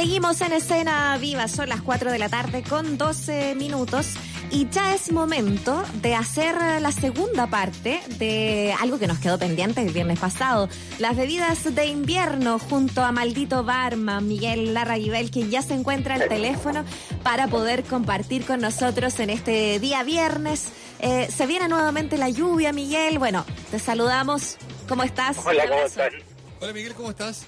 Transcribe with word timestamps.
Seguimos 0.00 0.40
en 0.40 0.54
escena 0.54 1.18
viva, 1.18 1.46
son 1.46 1.68
las 1.68 1.82
4 1.82 2.10
de 2.10 2.18
la 2.18 2.30
tarde 2.30 2.62
con 2.62 2.96
12 2.96 3.54
minutos 3.54 4.14
y 4.50 4.66
ya 4.70 4.94
es 4.94 5.12
momento 5.12 5.84
de 6.00 6.14
hacer 6.14 6.56
la 6.80 6.90
segunda 6.90 7.48
parte 7.48 8.00
de 8.18 8.74
algo 8.80 8.98
que 8.98 9.06
nos 9.06 9.18
quedó 9.18 9.38
pendiente 9.38 9.82
el 9.82 9.92
viernes 9.92 10.18
pasado, 10.18 10.70
las 10.98 11.18
bebidas 11.18 11.74
de 11.74 11.84
invierno 11.84 12.58
junto 12.58 13.02
a 13.02 13.12
Maldito 13.12 13.62
Barma, 13.62 14.22
Miguel 14.22 14.72
Larraguibel, 14.72 15.30
que 15.30 15.50
ya 15.50 15.60
se 15.60 15.74
encuentra 15.74 16.14
al 16.14 16.28
teléfono 16.28 16.82
para 17.22 17.48
poder 17.48 17.84
compartir 17.84 18.46
con 18.46 18.62
nosotros 18.62 19.20
en 19.20 19.28
este 19.28 19.78
día 19.80 20.02
viernes. 20.02 20.72
Eh, 21.00 21.28
se 21.30 21.46
viene 21.46 21.68
nuevamente 21.68 22.16
la 22.16 22.30
lluvia, 22.30 22.72
Miguel. 22.72 23.18
Bueno, 23.18 23.44
te 23.70 23.78
saludamos. 23.78 24.56
¿Cómo 24.88 25.02
estás? 25.02 25.36
Hola, 25.44 25.68
¿cómo 25.68 25.82
están? 25.82 26.12
Hola 26.58 26.72
Miguel, 26.72 26.94
¿cómo 26.94 27.10
estás? 27.10 27.44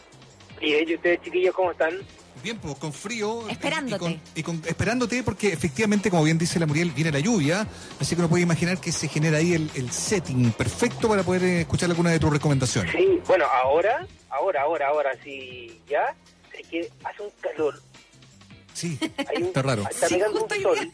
Bien, 0.60 0.86
¿y 0.86 0.96
ustedes 0.96 1.22
chiquillos 1.22 1.54
cómo 1.54 1.70
están? 1.70 1.94
Bien, 2.42 2.58
pues 2.58 2.76
con 2.76 2.92
frío. 2.92 3.48
Esperándote. 3.48 3.94
Y 3.94 3.98
con, 3.98 4.20
y 4.34 4.42
con- 4.42 4.62
esperándote 4.68 5.22
porque 5.22 5.52
efectivamente, 5.52 6.10
como 6.10 6.24
bien 6.24 6.38
dice 6.38 6.58
la 6.58 6.66
Muriel, 6.66 6.90
viene 6.90 7.12
la 7.12 7.20
lluvia, 7.20 7.66
así 8.00 8.14
que 8.14 8.20
uno 8.20 8.28
puede 8.28 8.42
imaginar 8.42 8.78
que 8.80 8.90
se 8.90 9.06
genera 9.08 9.38
ahí 9.38 9.52
el, 9.54 9.70
el 9.74 9.90
setting 9.90 10.50
perfecto 10.52 11.08
para 11.08 11.22
poder 11.22 11.44
eh, 11.44 11.60
escuchar 11.60 11.90
alguna 11.90 12.10
de 12.10 12.18
tus 12.18 12.32
recomendaciones. 12.32 12.92
Sí, 12.92 13.20
bueno, 13.26 13.44
ahora, 13.62 14.06
ahora, 14.30 14.62
ahora, 14.62 14.88
ahora, 14.88 15.10
sí, 15.22 15.80
ya, 15.88 16.14
es 16.58 16.66
que 16.68 16.90
hace 17.04 17.22
un 17.22 17.30
calor. 17.40 17.80
Sí, 18.74 18.98
Hay 19.28 19.36
un, 19.42 19.44
está 19.48 19.62
raro. 19.62 19.82
Está 19.88 20.08
Sí, 20.08 20.14
pegando 20.14 20.42
un 20.44 20.62
sol. 20.62 20.92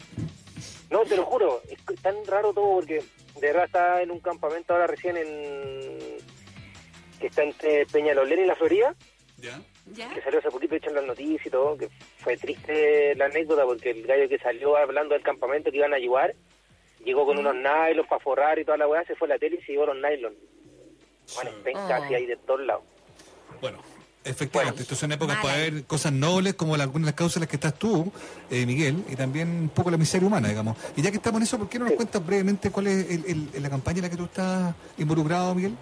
No, 0.90 1.00
te 1.02 1.16
lo 1.16 1.24
juro, 1.24 1.62
es 1.70 2.00
tan 2.02 2.14
raro 2.26 2.52
todo 2.52 2.74
porque 2.76 2.94
de 3.40 3.46
verdad 3.46 3.64
está 3.66 4.02
en 4.02 4.10
un 4.10 4.20
campamento 4.20 4.72
ahora 4.72 4.86
recién 4.86 5.16
en... 5.16 5.26
que 7.20 7.26
está 7.28 7.42
entre 7.42 7.86
Peñalolén 7.86 8.40
y 8.40 8.46
La 8.46 8.56
Florida, 8.56 8.94
¿Ya? 9.38 9.60
¿Ya? 9.94 10.08
que 10.14 10.20
salió 10.22 10.38
hace 10.38 10.50
poquito 10.50 10.74
echan 10.74 10.94
las 10.94 11.04
noticias 11.04 11.44
y 11.46 11.50
todo, 11.50 11.76
que 11.78 11.88
fue 12.18 12.36
triste 12.36 13.14
la 13.16 13.26
anécdota 13.26 13.64
porque 13.64 13.90
el 13.90 14.06
gallo 14.06 14.28
que 14.28 14.38
salió 14.38 14.76
hablando 14.76 15.14
del 15.14 15.22
campamento 15.22 15.70
que 15.70 15.78
iban 15.78 15.92
a 15.92 15.96
ayudar, 15.96 16.34
llegó 17.04 17.24
con 17.26 17.38
unos 17.38 17.54
nylons 17.54 18.08
para 18.08 18.20
forrar 18.22 18.58
y 18.58 18.64
toda 18.64 18.76
la 18.76 18.86
weá, 18.88 19.04
se 19.04 19.14
fue 19.14 19.26
a 19.28 19.30
la 19.34 19.38
tele 19.38 19.58
y 19.60 19.64
se 19.64 19.72
llevó 19.72 19.86
los 19.86 19.96
nylons. 19.96 20.36
Bueno, 21.34 21.50
Oh. 21.74 21.88
casi 21.88 22.14
ahí 22.14 22.26
de 22.26 22.36
todos 22.36 22.60
lados. 22.60 22.82
Bueno, 23.60 23.78
efectivamente, 24.24 24.72
Bueno. 24.74 24.82
estas 24.82 24.98
son 24.98 25.12
épocas 25.12 25.38
para 25.42 25.56
ver 25.56 25.84
cosas 25.84 26.12
nobles 26.12 26.54
como 26.54 26.76
la- 26.76 26.84
algunas 26.84 27.06
de 27.06 27.10
las 27.12 27.14
causas 27.18 27.36
en 27.36 27.40
las 27.42 27.48
que 27.50 27.56
estás 27.56 27.78
tú, 27.78 28.10
eh, 28.50 28.64
Miguel, 28.66 29.04
y 29.08 29.16
también 29.16 29.48
un 29.48 29.68
poco 29.68 29.90
la 29.90 29.96
miseria 29.96 30.26
humana, 30.26 30.48
digamos. 30.48 30.76
Y 30.96 31.02
ya 31.02 31.10
que 31.10 31.16
estamos 31.18 31.38
en 31.40 31.44
eso, 31.44 31.58
¿por 31.58 31.68
qué 31.68 31.78
no 31.78 31.84
nos 31.84 31.92
Sí. 31.92 31.96
cuentas 31.96 32.24
brevemente 32.26 32.70
cuál 32.70 32.86
es 32.88 33.10
el- 33.10 33.48
el- 33.54 33.62
la 33.62 33.70
campaña 33.70 33.98
en 33.98 34.02
la 34.04 34.10
que 34.10 34.16
tú 34.16 34.24
estás 34.24 34.74
involucrado, 34.98 35.54
Miguel? 35.54 35.72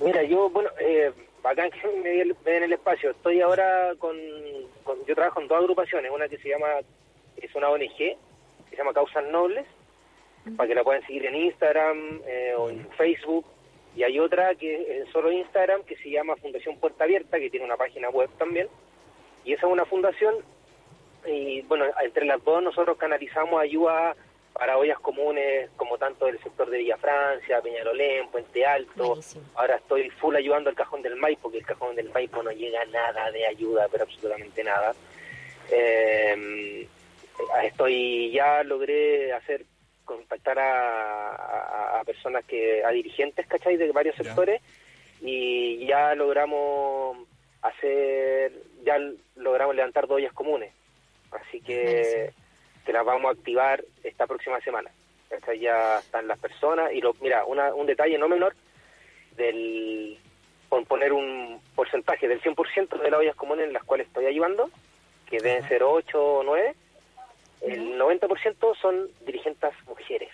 Mira, 0.00 0.22
yo, 0.24 0.48
bueno, 0.50 0.70
eh, 0.80 1.12
bacán 1.44 1.70
que 1.70 1.86
me 2.02 2.10
den 2.50 2.62
el 2.64 2.72
espacio. 2.72 3.10
Estoy 3.10 3.40
ahora 3.42 3.92
con, 3.98 4.16
con- 4.82 5.04
yo 5.06 5.14
trabajo 5.14 5.40
en 5.40 5.46
dos 5.48 5.58
agrupaciones, 5.58 6.10
una 6.10 6.26
que 6.28 6.38
se 6.38 6.48
llama, 6.48 6.80
es 7.36 7.54
una 7.54 7.68
ONG, 7.70 7.96
que 7.96 8.16
se 8.70 8.76
llama 8.76 8.92
Causas 8.94 9.24
Nobles, 9.30 9.66
para 10.56 10.66
que 10.68 10.74
la 10.74 10.82
puedan 10.82 11.06
seguir 11.06 11.26
en 11.26 11.34
Instagram 11.36 12.20
eh, 12.26 12.54
o 12.56 12.68
en 12.70 12.88
Facebook, 12.96 13.44
y 13.94 14.02
hay 14.02 14.18
otra 14.18 14.54
que 14.56 14.98
es 15.02 15.08
solo 15.10 15.30
Instagram, 15.30 15.82
que 15.84 15.96
se 15.96 16.10
llama 16.10 16.34
Fundación 16.36 16.78
Puerta 16.78 17.04
Abierta, 17.04 17.38
que 17.38 17.50
tiene 17.50 17.64
una 17.66 17.76
página 17.76 18.08
web 18.10 18.28
también, 18.38 18.68
y 19.44 19.52
esa 19.52 19.66
es 19.66 19.72
una 19.72 19.84
fundación, 19.84 20.34
y 21.26 21.60
bueno, 21.62 21.84
entre 22.02 22.24
las 22.26 22.42
dos 22.42 22.62
nosotros 22.62 22.96
canalizamos 22.98 23.60
ayuda 23.60 24.16
para 24.54 24.78
ollas 24.78 24.98
comunes, 25.00 25.68
como 25.76 25.98
tanto 25.98 26.26
del 26.26 26.38
sector 26.40 26.70
de 26.70 26.78
Villa 26.78 26.96
Francia, 26.96 27.60
Peñalolén, 27.60 28.28
Puente 28.28 28.64
Alto. 28.64 29.08
Buenísimo. 29.08 29.44
Ahora 29.56 29.76
estoy 29.76 30.08
full 30.10 30.36
ayudando 30.36 30.70
al 30.70 30.76
cajón 30.76 31.02
del 31.02 31.16
Maipo, 31.16 31.50
que 31.50 31.58
el 31.58 31.66
cajón 31.66 31.96
del 31.96 32.10
Maipo 32.10 32.42
no 32.42 32.52
llega 32.52 32.84
nada 32.86 33.30
de 33.32 33.46
ayuda, 33.46 33.88
pero 33.90 34.04
absolutamente 34.04 34.62
nada. 34.62 34.94
Eh, 35.70 36.86
estoy 37.64 38.30
ya 38.30 38.62
logré 38.62 39.32
hacer 39.32 39.64
contactar 40.04 40.58
a, 40.58 41.30
a- 41.34 42.00
a 42.00 42.04
personas 42.04 42.44
que 42.44 42.84
a 42.84 42.90
dirigentes, 42.90 43.46
¿cachai? 43.46 43.76
De 43.76 43.90
varios 43.90 44.16
Ya. 44.16 44.24
sectores 44.24 44.60
y 45.20 45.84
ya 45.86 46.14
logramos 46.14 47.18
hacer, 47.62 48.52
ya 48.84 48.98
logramos 49.36 49.74
levantar 49.74 50.06
dos 50.06 50.16
ollas 50.18 50.32
comunes. 50.32 50.72
Así 51.32 51.60
que, 51.60 51.82
Buenísimo. 51.82 52.43
Que 52.84 52.92
las 52.92 53.04
vamos 53.04 53.26
a 53.26 53.38
activar 53.38 53.84
esta 54.02 54.26
próxima 54.26 54.60
semana. 54.60 54.90
¿cachai? 55.28 55.58
Ya 55.58 55.98
están 55.98 56.28
las 56.28 56.38
personas 56.38 56.92
y 56.92 57.00
lo, 57.00 57.14
mira, 57.20 57.44
una, 57.44 57.74
un 57.74 57.86
detalle 57.86 58.18
no 58.18 58.28
menor 58.28 58.54
del 59.36 60.18
por 60.68 60.84
poner 60.86 61.12
un 61.12 61.60
porcentaje 61.74 62.26
del 62.26 62.40
100% 62.42 63.00
de 63.00 63.10
las 63.10 63.20
ollas 63.20 63.36
comunes 63.36 63.66
en 63.66 63.72
las 63.72 63.84
cuales 63.84 64.08
estoy 64.08 64.26
ayudando, 64.26 64.70
que 65.28 65.38
deben 65.40 65.66
ser 65.68 65.82
8 65.84 66.20
o 66.20 66.42
9, 66.42 66.74
el 67.62 67.98
90% 67.98 68.76
son 68.80 69.08
dirigentes 69.24 69.70
mujeres. 69.86 70.30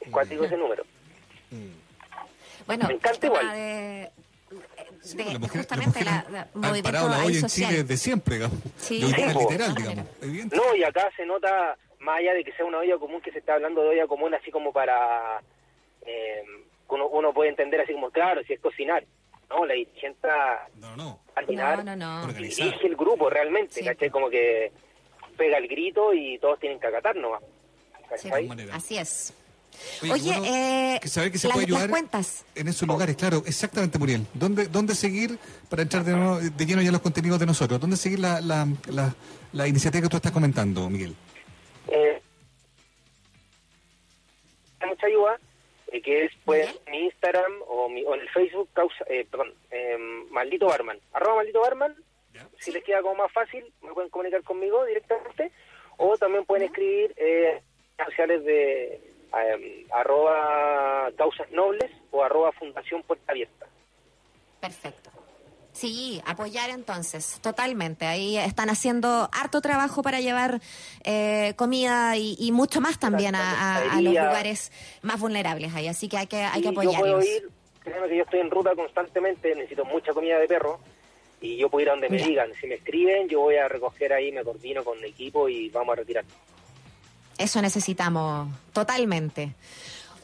Es 0.00 0.10
cuático 0.10 0.44
ese 0.44 0.56
número. 0.56 0.84
Bueno, 2.66 2.86
Me 2.86 2.94
encanta 2.94 3.26
igual. 3.26 3.52
de, 3.52 4.10
de- 4.52 5.38
mujeres- 5.38 5.50
justamente 5.66 6.04
la, 6.04 6.24
la 6.30 6.40
han 6.42 6.48
movimiento 6.54 6.82
parado 6.82 7.08
la 7.08 7.24
olla 7.24 7.38
en. 7.38 7.46
Chile 7.46 7.82
desde 7.82 7.96
siempre, 7.96 8.36
digamos. 8.36 8.58
Sí. 8.78 9.00
De 9.00 9.06
Sí, 9.08 9.14
po. 9.32 9.40
literal, 9.40 9.74
digamos. 9.74 10.06
Evidente. 10.22 10.56
No, 10.56 10.74
y 10.76 10.84
acá 10.84 11.10
se 11.16 11.26
nota, 11.26 11.76
más 12.00 12.18
allá 12.18 12.34
de 12.34 12.44
que 12.44 12.52
sea 12.52 12.64
una 12.64 12.78
olla 12.78 12.96
común, 12.98 13.20
que 13.20 13.32
se 13.32 13.38
está 13.38 13.54
hablando 13.54 13.82
de 13.82 13.88
olla 13.90 14.06
común 14.06 14.34
así 14.34 14.50
como 14.50 14.72
para... 14.72 15.40
eh, 16.06 16.42
uno, 16.88 17.08
uno 17.08 17.32
puede 17.32 17.50
entender 17.50 17.80
así 17.80 17.92
como, 17.94 18.10
claro, 18.10 18.42
si 18.44 18.52
es 18.52 18.60
cocinar. 18.60 19.04
No, 19.48 19.66
la 19.66 19.74
dirigente 19.74 20.28
No, 20.76 20.96
no. 20.96 21.20
al 21.34 21.46
final 21.46 21.84
No, 21.84 21.96
no, 21.96 22.20
no. 22.20 22.24
Organizar. 22.24 22.66
dirige 22.66 22.86
el 22.86 22.96
grupo 22.96 23.28
realmente, 23.30 23.74
Sí. 23.74 23.84
¿cachai? 23.84 24.08
Como 24.10 24.28
que 24.30 24.72
pega 25.36 25.58
el 25.58 25.68
grito 25.68 26.12
y 26.14 26.38
todos 26.38 26.58
tienen 26.60 26.78
que 26.80 26.86
acatar 26.86 27.16
nomás. 27.16 27.42
Así 28.72 28.98
es. 28.98 29.32
Oye, 30.02 30.12
Oye, 30.12 30.22
qué 30.22 30.38
bueno 30.40 30.54
eh, 30.56 30.98
que 31.02 31.08
saber 31.08 31.32
que 31.32 31.38
se 31.38 31.48
las- 31.48 31.54
puede 31.54 31.66
las 31.68 31.76
ayudar 31.76 31.90
cuentas. 31.90 32.44
en 32.54 32.68
esos 32.68 32.86
lugares, 32.88 33.16
claro, 33.16 33.42
exactamente, 33.46 33.98
Muriel. 33.98 34.26
¿Dónde, 34.34 34.66
dónde 34.66 34.94
seguir 34.94 35.38
para 35.68 35.82
entrar 35.82 36.04
de, 36.04 36.12
nuevo- 36.12 36.38
de 36.40 36.66
lleno 36.66 36.82
ya 36.82 36.92
los 36.92 37.00
contenidos 37.00 37.38
de 37.40 37.46
nosotros? 37.46 37.80
¿Dónde 37.80 37.96
seguir 37.96 38.18
la, 38.20 38.40
la, 38.40 38.66
la, 38.88 39.14
la 39.52 39.68
iniciativa 39.68 40.02
que 40.02 40.08
tú 40.08 40.16
estás 40.16 40.32
comentando, 40.32 40.88
Miguel? 40.90 41.14
Eh, 41.88 42.20
mucha 44.86 45.06
ayuda, 45.06 45.38
eh, 45.92 46.02
que 46.02 46.24
es 46.24 46.32
pues 46.44 46.68
mi 46.90 47.04
Instagram 47.06 47.52
o, 47.68 47.88
mi, 47.88 48.02
o 48.04 48.14
en 48.14 48.20
el 48.20 48.28
Facebook, 48.30 48.68
causa, 48.72 49.04
eh, 49.08 49.26
perdón, 49.30 49.54
eh, 49.70 49.96
maldito 50.30 50.66
barman, 50.66 50.98
arroba 51.12 51.36
maldito 51.36 51.60
barman, 51.60 51.94
si 52.58 52.72
les 52.72 52.82
queda 52.82 53.02
como 53.02 53.16
más 53.16 53.32
fácil, 53.32 53.64
me 53.82 53.92
pueden 53.92 54.10
comunicar 54.10 54.42
conmigo 54.42 54.84
directamente, 54.86 55.52
o 55.98 56.16
también 56.16 56.44
pueden 56.44 56.64
escribir 56.66 57.12
eh, 57.16 57.60
sociales 58.04 58.44
de 58.44 59.11
eh, 59.40 59.86
arroba 59.92 61.10
causas 61.16 61.50
nobles 61.52 61.90
o 62.10 62.22
arroba 62.22 62.52
fundación 62.52 63.02
puerta 63.02 63.32
abierta. 63.32 63.66
Perfecto. 64.60 65.10
Sí, 65.72 66.20
apoyar 66.26 66.68
entonces, 66.68 67.40
totalmente. 67.40 68.04
Ahí 68.04 68.36
están 68.36 68.68
haciendo 68.68 69.30
harto 69.32 69.62
trabajo 69.62 70.02
para 70.02 70.20
llevar 70.20 70.60
eh, 71.02 71.54
comida 71.56 72.14
y, 72.18 72.36
y 72.38 72.52
mucho 72.52 72.82
más 72.82 72.98
también 72.98 73.34
a, 73.34 73.76
a- 73.78 73.92
a 73.96 74.00
los 74.02 74.12
lugares 74.12 74.70
más 75.00 75.18
vulnerables 75.18 75.74
ahí. 75.74 75.88
Así 75.88 76.08
que 76.10 76.18
hay 76.18 76.26
que, 76.26 76.36
hay 76.42 76.60
que 76.60 76.68
Y 76.68 76.72
yo 76.72 76.74
puedo 76.74 76.90
apoyarlos. 76.92 77.24
ir, 77.26 77.48
créeme 77.82 78.08
que 78.08 78.16
yo 78.18 78.22
estoy 78.24 78.40
en 78.40 78.50
ruta 78.50 78.74
constantemente, 78.74 79.54
necesito 79.54 79.86
mucha 79.86 80.12
comida 80.12 80.38
de 80.38 80.46
perro 80.46 80.78
y 81.40 81.56
yo 81.56 81.70
puedo 81.70 81.82
ir 81.84 81.88
a 81.88 81.92
donde 81.92 82.10
me 82.10 82.18
Ya. 82.18 82.26
digan. 82.26 82.52
Si 82.60 82.66
me 82.66 82.74
escriben, 82.74 83.28
yo 83.30 83.40
voy 83.40 83.56
a 83.56 83.66
recoger 83.66 84.12
ahí, 84.12 84.30
me 84.30 84.44
coordino 84.44 84.84
con 84.84 84.98
el 84.98 85.04
equipo 85.06 85.48
y 85.48 85.70
vamos 85.70 85.94
a 85.94 85.96
retirar. 85.96 86.24
Eso 87.42 87.60
necesitamos 87.60 88.48
totalmente. 88.72 89.54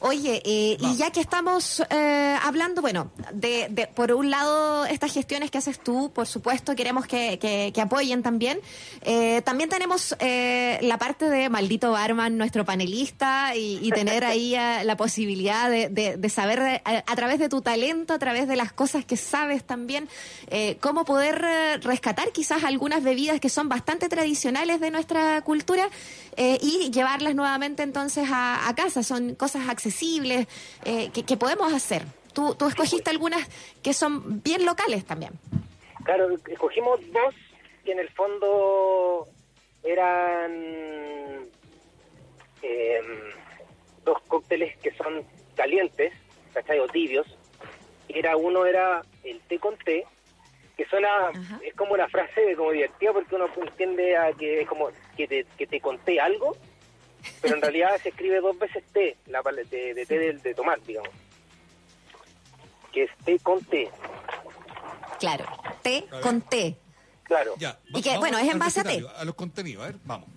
Oye, 0.01 0.41
eh, 0.45 0.77
y 0.81 0.97
ya 0.97 1.11
que 1.11 1.21
estamos 1.21 1.83
eh, 1.91 2.37
hablando, 2.45 2.81
bueno, 2.83 3.11
de, 3.33 3.67
de- 3.69 3.89
por 3.89 4.13
un 4.13 4.31
lado 4.31 4.85
estas 4.87 5.13
gestiones 5.13 5.51
que 5.51 5.59
haces 5.59 5.81
tú, 5.81 6.13
por 6.15 6.29
supuesto, 6.29 6.77
queremos 6.77 7.05
que, 7.09 7.41
que- 7.41 7.73
que 7.75 7.81
apoyen 7.81 8.23
también. 8.23 8.61
Eh, 9.03 9.43
también 9.45 9.69
tenemos 9.69 10.15
eh, 10.21 10.79
la 10.83 10.99
parte 10.99 11.29
de 11.29 11.49
maldito 11.49 11.91
barman, 11.91 12.39
nuestro 12.39 12.65
panelista, 12.65 13.57
y, 13.57 13.81
y 13.83 13.91
tener 13.91 14.25
ahí 14.25 14.55
eh, 14.55 14.85
la 14.85 14.97
posibilidad 14.97 15.69
de, 15.69 15.89
de- 15.89 16.17
de 16.17 16.29
saber 16.29 16.61
a, 16.85 17.03
a 17.05 17.17
través 17.17 17.41
de 17.41 17.49
tu 17.49 17.61
talento, 17.61 18.15
a 18.15 18.21
través 18.21 18.47
de 18.47 18.55
las 18.55 18.73
cosas 18.73 19.05
que 19.05 19.17
sabes 19.17 19.65
también, 19.65 20.09
cómo 20.81 21.05
poder 21.05 21.45
rescatar 21.83 22.31
quizás 22.31 22.63
algunas 22.63 23.03
bebidas 23.03 23.41
que 23.41 23.49
son 23.49 23.69
bastante 23.69 24.09
tradicionales 24.09 24.79
de 24.81 24.91
nuestra 24.93 25.41
cultura 25.43 25.89
y 26.37 26.91
llevarlas 26.93 27.35
nuevamente 27.35 27.83
entonces 27.83 28.29
a, 28.31 28.69
a 28.69 28.75
casa. 28.77 29.03
Son 29.03 29.35
cosas 29.35 29.69
accesibles 29.69 29.88
eh, 30.85 31.11
que, 31.13 31.25
que 31.25 31.37
podemos 31.37 31.73
hacer. 31.73 32.05
Tú, 32.33 32.55
tú 32.55 32.67
escogiste 32.67 33.11
algunas 33.11 33.49
que 33.83 33.93
son 33.93 34.43
bien 34.43 34.65
locales 34.65 35.05
también. 35.05 35.33
Claro, 36.05 36.29
escogimos 36.47 37.01
dos 37.13 37.35
que 37.85 37.93
en 37.93 37.99
el 37.99 38.09
fondo 38.11 39.27
eran 39.83 40.53
eh, 42.63 43.01
dos 44.05 44.21
cócteles 44.29 44.77
que 44.79 44.93
son 44.93 45.25
calientes, 45.55 46.13
¿cachai? 46.53 46.79
O 46.81 46.89
tibios. 46.89 47.27
Era, 48.09 48.37
uno 48.37 48.65
era 48.65 49.03
el 49.23 49.41
té 49.41 49.59
con 49.59 49.77
té, 49.77 50.07
que 50.77 50.87
suena, 50.87 51.29
Ajá. 51.29 51.61
es 51.63 51.75
como 51.75 51.93
una 51.93 52.09
frase 52.09 52.55
como 52.57 52.71
divertida 52.71 53.13
porque 53.13 53.35
uno 53.35 53.49
entiende 53.57 54.17
a 54.17 54.33
que 54.33 54.63
es 54.63 54.69
como 54.69 54.91
que 55.17 55.27
te, 55.27 55.45
que 55.59 55.67
te 55.67 55.81
conté 55.81 56.21
algo, 56.21 56.57
pero 57.41 57.55
en 57.55 57.63
realidad 57.63 58.01
se 58.03 58.11
escribe 58.11 58.41
dos 58.41 58.59
veces 58.59 58.85
T, 58.93 59.17
la 59.27 59.43
de, 59.43 59.95
de 59.95 60.07
té 60.07 60.19
de, 60.19 60.33
de 60.35 60.55
tomar, 60.55 60.81
digamos. 60.83 61.11
Que 62.93 63.05
es 63.05 63.11
té 63.25 63.39
con 63.41 63.63
té, 63.65 63.91
Claro. 65.19 65.45
Té 65.83 66.05
con 66.23 66.41
té. 66.43 66.77
claro. 67.25 67.55
Ya. 67.59 67.79
Y 67.89 68.03
que, 68.03 68.17
bueno, 68.19 68.39
es 68.39 68.49
en 68.49 68.59
base 68.59 68.81
a 68.81 68.85
té. 68.85 69.03
A 69.17 69.25
los 69.25 69.35
contenidos, 69.35 69.85
a 69.85 69.87
ver, 69.89 69.97
vamos. 70.05 70.29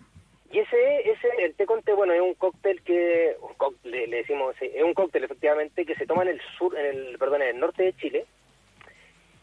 Y 0.51 0.59
ese, 0.59 1.09
ese, 1.09 1.27
el 1.39 1.53
té 1.55 1.65
con 1.65 1.81
té, 1.81 1.93
bueno, 1.93 2.13
es 2.13 2.21
un 2.21 2.33
cóctel 2.33 2.81
que, 2.81 3.37
un 3.41 3.53
cóctel, 3.53 3.91
le, 3.91 4.17
decimos, 4.17 4.55
es 4.59 4.83
un 4.83 4.93
cóctel 4.93 5.23
efectivamente 5.23 5.85
que 5.85 5.95
se 5.95 6.05
toma 6.05 6.23
en 6.23 6.29
el 6.29 6.41
sur, 6.57 6.77
en 6.77 6.85
el, 6.85 7.17
perdón, 7.17 7.41
en 7.43 7.49
el 7.49 7.59
norte 7.59 7.83
de 7.83 7.95
Chile, 7.95 8.25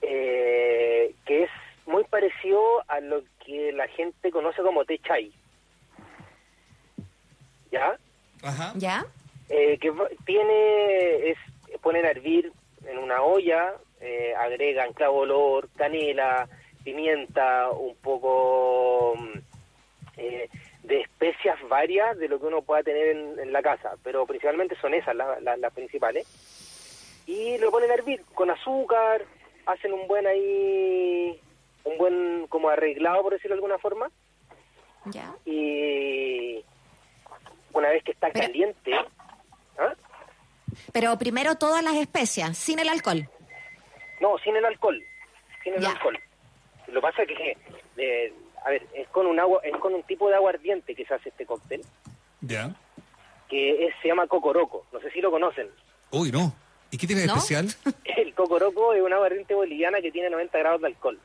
eh, 0.02 1.14
que 1.24 1.44
es 1.44 1.50
muy 1.86 2.04
parecido 2.04 2.60
a 2.88 3.00
lo 3.00 3.22
que 3.44 3.72
la 3.72 3.88
gente 3.88 4.30
conoce 4.30 4.60
como 4.62 4.84
té 4.84 4.98
chai. 4.98 5.32
¿Ya? 7.70 7.96
Ajá. 8.42 8.72
¿Ya? 8.76 9.06
Eh, 9.48 9.78
que 9.78 9.92
tiene, 10.24 11.30
es 11.30 11.38
ponen 11.82 12.04
a 12.04 12.10
hervir 12.10 12.52
en 12.86 12.98
una 12.98 13.22
olla, 13.22 13.74
eh, 14.00 14.34
agregan 14.38 14.92
clavo 14.92 15.18
olor, 15.20 15.68
canela, 15.76 16.48
pimienta, 16.84 17.70
un 17.70 17.94
poco 17.96 19.14
mm, 19.18 19.38
eh, 20.16 20.48
de 20.82 21.00
especias 21.00 21.56
varias 21.68 22.16
de 22.18 22.28
lo 22.28 22.38
que 22.40 22.46
uno 22.46 22.62
pueda 22.62 22.82
tener 22.82 23.08
en, 23.16 23.38
en 23.38 23.52
la 23.52 23.62
casa, 23.62 23.92
pero 24.02 24.26
principalmente 24.26 24.76
son 24.80 24.94
esas 24.94 25.14
la- 25.14 25.38
la- 25.40 25.56
las 25.56 25.72
principales. 25.72 26.26
Y 27.26 27.58
lo 27.58 27.70
ponen 27.70 27.90
a 27.90 27.94
hervir 27.94 28.22
con 28.34 28.50
azúcar, 28.50 29.22
hacen 29.66 29.92
un 29.92 30.06
buen 30.08 30.26
ahí, 30.26 31.38
un 31.84 31.98
buen 31.98 32.46
como 32.48 32.70
arreglado, 32.70 33.22
por 33.22 33.32
decirlo 33.34 33.54
de 33.54 33.58
alguna 33.58 33.78
forma, 33.78 34.10
¿Ya? 35.06 35.34
y 35.44 36.64
una 37.78 37.88
vez 37.90 38.02
que 38.04 38.12
está 38.12 38.28
Pero- 38.32 38.46
caliente, 38.46 38.94
¿ah? 39.78 39.94
Pero 40.92 41.18
primero 41.18 41.56
todas 41.56 41.82
las 41.82 41.94
especias, 41.96 42.56
sin 42.56 42.78
el 42.78 42.88
alcohol. 42.88 43.28
No, 44.20 44.36
sin 44.38 44.56
el 44.56 44.64
alcohol. 44.64 45.02
Sin 45.64 45.74
el 45.74 45.80
Ya. 45.80 45.90
alcohol. 45.90 46.18
Lo 46.88 46.94
que 46.94 47.00
pasa 47.00 47.22
es 47.22 47.28
que, 47.28 47.56
eh, 47.96 48.32
a 48.64 48.70
ver, 48.70 48.86
es 48.94 49.08
con 49.08 49.26
un 49.26 49.38
agua, 49.40 49.60
es 49.64 49.76
con 49.78 49.94
un 49.94 50.02
tipo 50.04 50.28
de 50.28 50.34
aguardiente 50.36 50.94
que 50.94 51.04
se 51.04 51.14
hace 51.14 51.28
este 51.30 51.46
cóctel, 51.46 51.82
Ya. 52.42 52.74
que 53.48 53.86
es- 53.86 53.94
se 54.02 54.08
llama 54.08 54.26
cocoroco. 54.26 54.86
No 54.92 55.00
sé 55.00 55.10
si 55.10 55.20
lo 55.20 55.30
conocen. 55.30 55.68
Uy, 56.10 56.30
no. 56.30 56.54
¿Y 56.90 56.96
qué 56.98 57.06
tiene 57.06 57.22
de 57.22 57.26
¿No? 57.28 57.34
especial? 57.34 57.68
El 58.04 58.34
cocoroco 58.34 58.94
es 58.94 59.02
una 59.02 59.16
aguardiente 59.16 59.54
boliviana 59.54 60.00
que 60.00 60.10
tiene 60.10 60.30
90 60.30 60.58
grados 60.58 60.80
de 60.80 60.86
alcohol. 60.88 61.18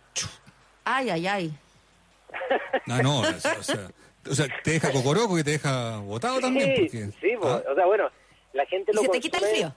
Ay, 0.85 1.09
ay, 1.09 1.27
ay. 1.27 1.53
Ah, 2.89 3.01
no, 3.01 3.19
o 3.19 3.23
sea, 3.63 3.87
o 4.29 4.33
sea, 4.35 4.47
te 4.63 4.71
deja 4.71 4.91
cocoroco 4.91 5.35
que 5.35 5.43
te 5.43 5.51
deja 5.51 5.97
botado 5.99 6.39
también. 6.39 6.75
sí, 6.75 6.81
Porque, 6.83 7.05
sí. 7.19 7.33
¿Ah? 7.43 7.61
o 7.71 7.75
sea, 7.75 7.85
bueno, 7.85 8.09
la 8.53 8.65
gente 8.65 8.91
¿Y 8.91 8.95
lo 8.95 9.01
se 9.01 9.09
te 9.09 9.19
quita 9.19 9.37
el 9.39 9.45
frío? 9.45 9.75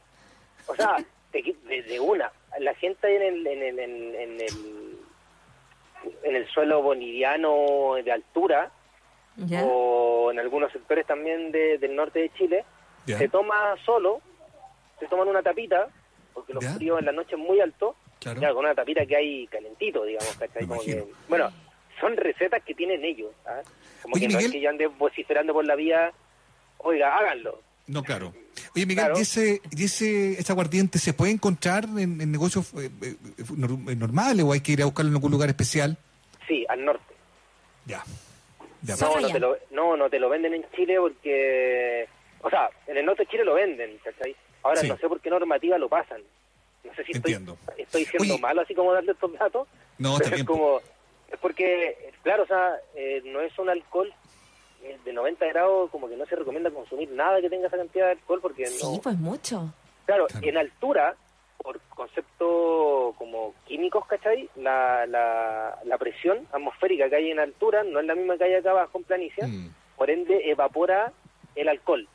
O 0.66 0.74
sea, 0.74 0.96
te 1.32 1.42
de, 1.42 1.82
de 1.82 2.00
una. 2.00 2.30
La 2.60 2.74
gente 2.74 3.14
en 3.16 3.22
el, 3.22 3.46
en 3.46 3.62
el, 3.62 3.78
en, 3.78 4.14
en 4.14 4.40
el, 4.40 4.98
en 6.22 6.36
el 6.36 6.46
suelo 6.48 6.82
boliviano 6.82 7.94
de 8.02 8.12
altura, 8.12 8.70
¿Ya? 9.36 9.62
o 9.64 10.30
en 10.30 10.38
algunos 10.40 10.72
sectores 10.72 11.06
también 11.06 11.52
de- 11.52 11.78
del 11.78 11.94
norte 11.94 12.20
de 12.20 12.30
Chile, 12.34 12.64
Ya. 13.06 13.18
se 13.18 13.28
toma 13.28 13.74
solo, 13.84 14.20
se 14.98 15.06
toman 15.08 15.28
una 15.28 15.42
tapita, 15.42 15.88
porque 16.32 16.54
los 16.54 16.64
Ya. 16.64 16.74
fríos 16.74 16.98
en 17.00 17.04
la 17.06 17.12
noche 17.12 17.34
es 17.34 17.38
muy 17.38 17.60
alto, 17.60 17.94
Claro. 18.20 18.40
ya, 18.40 18.48
con 18.54 18.64
una 18.64 18.74
tapita 18.74 19.04
que 19.04 19.14
hay 19.16 19.46
calentito, 19.48 20.04
digamos, 20.04 20.34
¿cachai? 20.36 20.62
Me 20.62 20.68
Como 20.68 20.80
que- 20.82 21.04
bueno, 21.28 21.50
son 22.00 22.16
recetas 22.16 22.62
que 22.64 22.74
tienen 22.74 23.04
ellos, 23.04 23.32
¿ah? 23.46 23.60
Como 24.02 24.14
Oye, 24.16 24.26
que 24.26 24.32
no 24.32 24.38
Miguel. 24.38 24.50
es 24.50 24.52
que 24.52 24.60
yo 24.60 24.70
ande 24.70 24.86
vociferando 24.86 25.52
por 25.52 25.64
la 25.64 25.74
vía, 25.74 26.12
oiga, 26.78 27.16
háganlo. 27.16 27.60
No, 27.86 28.02
claro. 28.02 28.34
Oye, 28.74 28.84
Miguel, 28.86 29.04
Claro. 29.06 29.18
¿y 29.18 29.22
ese, 29.22 29.60
y 29.70 29.84
ese, 29.84 30.32
ese 30.40 30.52
aguardiente 30.52 30.98
se 30.98 31.12
puede 31.12 31.32
encontrar 31.32 31.84
en, 31.84 32.20
en 32.20 32.32
negocios 32.32 32.72
eh, 32.74 32.90
eh, 33.02 33.14
eh, 33.38 33.42
nor- 33.56 33.96
normales 33.96 34.44
o 34.44 34.52
hay 34.52 34.60
que 34.60 34.72
ir 34.72 34.82
a 34.82 34.86
buscarlo 34.86 35.10
en 35.10 35.14
algún 35.16 35.30
lugar 35.30 35.48
especial? 35.48 35.96
Sí, 36.48 36.64
al 36.68 36.84
norte. 36.84 37.14
Ya. 37.86 38.02
No, 38.82 39.20
no 39.20 39.28
te, 39.28 39.38
lo, 39.40 39.56
no, 39.70 39.96
no 39.96 40.10
te 40.10 40.18
lo 40.18 40.28
venden 40.28 40.54
en 40.54 40.64
Chile 40.74 40.96
porque... 41.00 42.08
O 42.42 42.50
sea, 42.50 42.68
en 42.86 42.96
el 42.98 43.06
norte 43.06 43.22
de 43.24 43.28
Chile 43.30 43.44
lo 43.44 43.54
venden, 43.54 43.98
¿cachai? 44.04 44.34
Ahora 44.62 44.80
Sí. 44.80 44.88
no 44.88 44.96
sé 44.98 45.08
por 45.08 45.20
qué 45.20 45.30
normativa 45.30 45.78
lo 45.78 45.88
pasan. 45.88 46.20
No 46.84 46.94
sé 46.94 47.04
si 47.04 47.12
estoy, 47.12 47.32
Entiendo. 47.32 47.58
estoy 47.76 48.04
siendo 48.04 48.34
Oye. 48.34 48.40
malo 48.42 48.60
así 48.60 48.74
como 48.74 48.92
darle 48.92 49.12
estos 49.12 49.32
datos. 49.32 49.66
No, 49.98 50.16
está 50.16 50.24
pero 50.24 50.36
bien, 50.36 50.40
es 50.42 50.46
como... 50.46 50.80
Es 51.32 51.38
porque, 51.40 52.12
claro, 52.22 52.44
o 52.44 52.46
sea, 52.46 52.76
eh, 52.94 53.20
no 53.24 53.40
es 53.40 53.58
un 53.58 53.68
alcohol 53.68 54.12
eh, 54.82 54.98
de 55.04 55.12
90 55.12 55.44
grados, 55.46 55.90
como 55.90 56.08
que 56.08 56.16
no 56.16 56.24
se 56.26 56.36
recomienda 56.36 56.70
consumir 56.70 57.10
nada 57.10 57.40
que 57.40 57.50
tenga 57.50 57.66
esa 57.68 57.76
cantidad 57.76 58.06
de 58.06 58.12
alcohol 58.12 58.40
porque 58.40 58.66
Sí, 58.66 58.94
no... 58.96 59.00
pues 59.02 59.16
mucho. 59.18 59.72
Claro, 60.04 60.26
Claro. 60.28 60.46
en 60.46 60.56
altura, 60.56 61.16
por 61.58 61.80
concepto 61.88 63.14
como 63.18 63.54
químicos, 63.66 64.06
¿cachai? 64.06 64.48
La, 64.56 65.04
la, 65.06 65.78
la 65.84 65.98
presión 65.98 66.46
atmosférica 66.52 67.08
que 67.08 67.16
hay 67.16 67.30
en 67.32 67.40
altura 67.40 67.82
no 67.82 67.98
es 67.98 68.06
la 68.06 68.14
misma 68.14 68.36
que 68.38 68.44
hay 68.44 68.54
acá 68.54 68.70
abajo 68.70 68.98
en 68.98 69.04
planicie, 69.04 69.46
Mm. 69.46 69.70
por 69.96 70.10
ende 70.10 70.48
evapora 70.50 71.12
el 71.56 71.68
alcohol. 71.68 72.06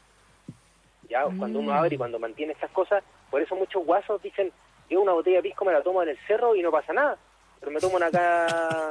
Ya, 1.09 1.23
cuando 1.37 1.59
uno 1.59 1.73
Mm. 1.73 1.75
abre 1.75 1.95
y 1.95 1.97
cuando 1.97 2.19
mantiene 2.19 2.53
estas 2.53 2.71
cosas, 2.71 3.03
por 3.29 3.41
eso 3.41 3.55
muchos 3.55 3.83
guasos 3.85 4.21
dicen, 4.21 4.51
yo 4.89 5.01
una 5.01 5.11
botella 5.13 5.37
de 5.37 5.43
pisco 5.43 5.65
me 5.65 5.73
la 5.73 5.81
tomo 5.83 6.01
en 6.03 6.09
el 6.09 6.17
cerro 6.27 6.55
y 6.55 6.61
no 6.61 6.71
pasa 6.71 6.93
nada. 6.93 7.17
Pero 7.61 7.71
me 7.71 7.79
tomo 7.79 7.95
una 7.97 8.07
acá, 8.07 8.89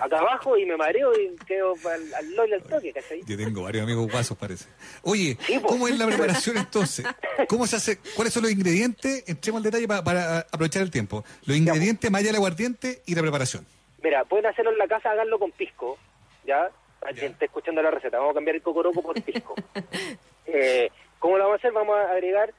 acá 0.00 0.18
abajo 0.20 0.56
y 0.56 0.64
me 0.64 0.76
mareo 0.76 1.12
y 1.20 1.34
quedo 1.46 1.74
al, 1.92 2.14
al 2.14 2.34
lol 2.36 2.52
al 2.54 2.62
toque, 2.62 2.92
¿cachai? 2.92 3.22
Yo 3.26 3.36
tengo 3.36 3.64
varios 3.64 3.82
amigos 3.82 4.08
guasos, 4.10 4.38
parece. 4.38 4.66
Oye, 5.02 5.36
Sí. 5.44 5.60
¿cómo 5.66 5.88
es 5.88 5.98
la 5.98 6.06
preparación 6.06 6.56
entonces? 6.56 7.04
¿Cómo 7.48 7.66
se 7.66 7.74
hace? 7.76 7.98
¿Cuáles 8.14 8.32
son 8.32 8.44
los 8.44 8.52
ingredientes? 8.52 9.24
Entremos 9.28 9.58
al 9.58 9.64
detalle 9.64 9.88
pa- 9.88 10.04
para, 10.04 10.38
aprovechar 10.38 10.82
el 10.82 10.92
tiempo. 10.92 11.24
Los 11.44 11.56
ingredientes, 11.56 12.08
más 12.08 12.20
allá 12.20 12.28
del 12.28 12.36
aguardiente 12.36 13.02
y 13.04 13.14
la 13.16 13.22
preparación. 13.22 13.66
Mira, 14.02 14.24
pueden 14.24 14.46
hacerlo 14.46 14.70
en 14.70 14.78
la 14.78 14.86
casa, 14.86 15.10
háganlo 15.10 15.38
con 15.40 15.50
pisco, 15.50 15.98
¿ya? 16.46 16.70
Para 17.00 17.12
Ya. 17.12 17.18
quien 17.20 17.32
esté 17.32 17.46
escuchando 17.46 17.82
la 17.82 17.90
receta, 17.90 18.18
vamos 18.18 18.30
a 18.30 18.34
cambiar 18.34 18.54
el 18.56 18.62
cocoroco 18.62 19.02
por 19.02 19.20
pisco. 19.22 19.56
eh, 20.46 20.88
¿Cómo 21.18 21.36
lo 21.36 21.44
vamos 21.44 21.56
a 21.56 21.58
hacer? 21.58 21.72
Vamos 21.72 21.96
a 21.96 22.12
agregar, 22.12 22.54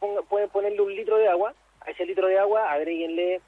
ponga- 0.00 0.22
pueden 0.28 0.48
ponerle 0.50 0.80
un 0.80 0.94
litro 0.94 1.16
de 1.16 1.28
agua, 1.28 1.52
a 1.80 1.90
ese 1.90 2.06
litro 2.06 2.28
de 2.28 2.38
agua 2.38 2.70
agréguenle 2.72 3.40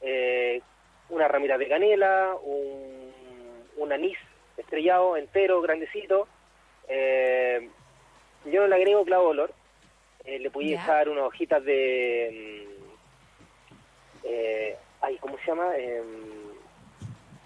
eh, 0.00 0.62
una 1.10 1.28
ramita 1.28 1.58
de 1.58 1.68
canela, 1.68 2.34
un, 2.42 3.12
un 3.76 3.92
anís 3.92 4.16
estrellado 4.56 5.16
entero, 5.16 5.60
grandecito. 5.60 6.26
Eh, 6.88 7.68
yo 8.46 8.60
no 8.62 8.66
le 8.68 8.74
agrego 8.76 9.04
clavo 9.04 9.24
de 9.24 9.30
olor, 9.30 9.54
eh, 10.24 10.38
le 10.38 10.50
pude 10.50 10.70
Ya. 10.70 10.82
echar 10.82 11.08
unas 11.08 11.24
hojitas 11.24 11.64
de... 11.64 12.66
mm, 12.70 14.24
eh, 14.24 14.76
ay, 15.02 15.18
¿cómo 15.18 15.36
se 15.38 15.46
llama? 15.46 15.76
Em, 15.76 16.04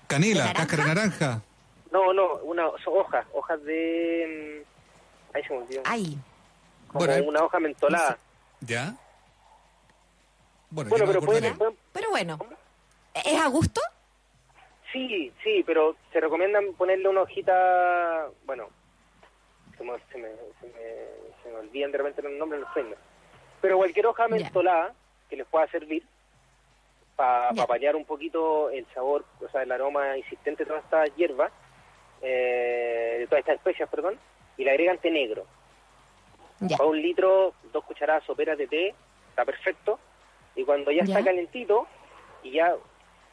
Canela, 0.06 0.52
cáscara 0.54 0.82
de 0.84 0.88
naranja. 0.94 1.42
No, 1.90 2.12
no, 2.12 2.34
una, 2.42 2.68
son 2.84 2.98
hojas, 2.98 3.26
hojas 3.32 3.62
de... 3.64 4.62
mm, 4.64 5.36
Ahí 5.36 5.42
se 5.44 5.52
me 5.52 5.58
olvidó. 5.60 5.82
Ay, 5.84 6.16
Como 6.88 7.04
Bueno, 7.04 7.24
una 7.28 7.44
hoja 7.44 7.60
mentolada. 7.60 8.18
¿Ya? 8.60 8.94
Bueno, 10.70 10.90
Bueno, 10.90 11.04
yo 11.04 11.06
me 11.06 11.14
pero 11.14 11.26
pueden, 11.26 11.44
acordaré. 11.44 11.58
pueden- 11.58 11.78
pero 11.92 12.10
bueno. 12.10 12.38
¿Es 13.24 13.40
a 13.40 13.48
gusto? 13.48 13.80
Sí, 14.92 15.32
sí, 15.42 15.62
pero 15.66 15.96
se 16.12 16.20
recomiendan 16.20 16.72
ponerle 16.74 17.08
una 17.08 17.22
hojita... 17.22 18.28
Bueno, 18.46 18.68
se 19.76 19.84
me, 19.84 19.92
se 20.10 20.18
me, 20.18 20.28
se 21.42 21.48
me, 21.50 21.56
olvidan 21.56 21.92
de 21.92 21.98
repente 21.98 22.22
los 22.22 22.32
nombres, 22.32 22.62
los 22.62 22.72
sueños. 22.72 22.98
Pero 23.60 23.76
cualquier 23.76 24.06
hoja 24.06 24.28
mentolada 24.28 24.94
que 25.28 25.36
les 25.36 25.46
pueda 25.46 25.66
servir 25.68 26.02
para 27.16 27.48
apañar 27.48 27.96
un 27.96 28.04
poquito 28.04 28.70
el 28.70 28.86
sabor, 28.94 29.24
o 29.40 29.48
sea, 29.48 29.62
el 29.62 29.72
aroma 29.72 30.16
insistente 30.16 30.64
de 30.64 30.68
todas 30.68 30.84
estas 30.84 31.14
hierbas, 31.16 31.52
eh, 32.22 33.16
de 33.18 33.26
todas 33.26 33.40
estas 33.40 33.56
especias, 33.56 33.88
perdón, 33.88 34.18
y 34.56 34.64
le 34.64 34.70
agregan 34.70 34.98
té 34.98 35.10
negro. 35.10 35.44
Ya. 36.60 36.76
Para 36.76 36.90
un 36.90 37.00
litro, 37.00 37.54
dos 37.72 37.84
cucharadas 37.84 38.24
soperas 38.24 38.56
de 38.58 38.66
té, 38.66 38.94
está 39.30 39.44
perfecto. 39.44 39.98
Y 40.54 40.64
cuando 40.64 40.90
ya, 40.90 41.04
Ya. 41.04 41.12
está 41.18 41.24
calentito, 41.24 41.86
y 42.42 42.52
ya 42.52 42.74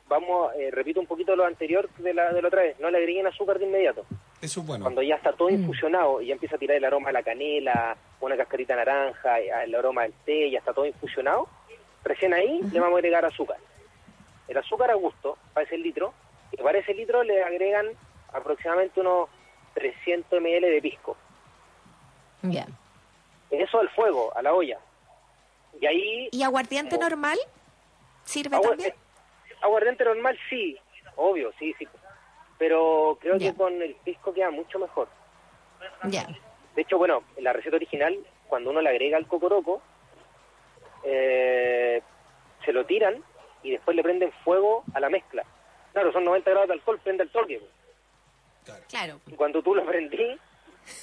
vamos, 0.07 0.53
eh, 0.55 0.69
repito 0.71 1.00
un 1.00 1.07
poquito 1.07 1.35
lo 1.35 1.45
anterior 1.45 1.89
de 1.97 2.13
la, 2.13 2.31
de 2.31 2.41
la 2.41 2.47
otra 2.47 2.62
vez, 2.62 2.79
no 2.79 2.89
le 2.89 2.97
agreguen 3.00 3.27
azúcar 3.27 3.57
de 3.59 3.65
inmediato. 3.65 4.05
Eso 4.41 4.59
es 4.62 4.65
bueno. 4.67 4.83
Cuando 4.85 5.01
ya 5.01 5.15
está 5.15 5.33
todo 5.33 5.50
Mm. 5.50 5.55
infusionado 5.62 6.21
y 6.21 6.27
ya 6.27 6.33
empieza 6.33 6.55
a 6.55 6.59
tirar 6.59 6.77
el 6.77 6.85
aroma 6.85 7.09
a 7.09 7.13
la 7.13 7.24
canela, 7.24 7.97
una 8.21 8.38
cascarita 8.38 8.75
naranja, 8.75 9.41
y 9.41 9.47
el 9.50 9.74
aroma 9.75 10.03
del 10.03 10.13
té, 10.25 10.51
ya 10.51 10.59
está 10.59 10.74
todo 10.74 10.85
infusionado, 10.85 11.47
recién 12.03 12.33
ahí 12.33 12.62
le 12.71 12.79
vamos 12.79 12.95
a 12.95 13.00
agregar 13.00 13.25
azúcar. 13.25 13.57
El 14.47 14.57
azúcar 14.57 14.91
a 14.91 14.95
gusto, 14.95 15.38
para 15.53 15.65
ese 15.65 15.77
litro, 15.77 16.13
y 16.51 16.57
para 16.57 16.77
ese 16.77 16.93
litro 16.93 17.24
le 17.24 17.43
agregan 17.43 17.88
aproximadamente 18.31 19.00
unos 19.00 19.29
300 19.74 20.39
ml 20.39 20.69
de 20.69 20.81
pisco. 20.81 21.17
Ya. 22.43 22.67
Eso 23.50 23.79
al 23.79 23.89
fuego, 23.89 24.31
a 24.35 24.41
la 24.43 24.53
olla. 24.53 24.77
Y 25.81 25.85
ahí 25.88 26.29
¿Y 26.31 26.43
aguardiente 26.43 26.97
normal? 26.97 27.38
¿Sirve 28.24 28.55
agua- 28.55 28.69
también? 28.69 28.93
Eh, 29.55 29.59
aguardiente 29.62 30.03
normal 30.03 30.38
sí, 30.50 30.77
obvio, 31.15 31.51
sí, 31.59 31.74
sí. 31.77 31.88
Pero 32.57 33.17
creo 33.19 33.38
que 33.38 33.53
con 33.53 33.81
el 33.81 33.95
pisco 33.95 34.33
queda 34.33 34.50
mucho 34.50 34.79
mejor. 34.79 35.09
Ya. 36.05 36.25
De 36.75 36.81
hecho, 36.81 36.97
bueno, 36.97 37.24
en 37.35 37.43
la 37.43 37.53
receta 37.53 37.75
original, 37.75 38.17
cuando 38.47 38.69
uno 38.69 38.81
le 38.81 38.89
agrega 38.89 39.17
el 39.17 39.27
cocoroco, 39.27 39.81
eh, 41.03 42.01
se 42.63 42.74
lo 42.74 42.85
tiran 42.85 43.24
y 43.63 43.71
después 43.71 43.95
le 43.95 44.03
prenden 44.03 44.31
fuego 44.43 44.83
a 44.93 45.00
la 45.00 45.09
mezcla. 45.09 45.43
Claro, 45.93 46.12
son 46.12 46.24
90 46.24 46.50
grados 46.50 46.67
de 46.67 46.74
alcohol, 46.74 47.00
prende 47.03 47.24
el 47.24 47.29
toque. 47.29 47.59
pues. 47.59 48.79
Claro. 48.89 49.19
Y 49.27 49.33
cuando 49.35 49.62
tú 49.62 49.75
lo 49.75 49.85
prendí, 49.85 50.38